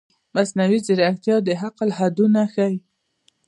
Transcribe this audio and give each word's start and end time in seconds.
مصنوعي 0.35 0.79
ځیرکتیا 0.85 1.35
د 1.45 1.49
عقل 1.63 1.89
حدونه 1.99 2.41
ښيي. 2.53 2.77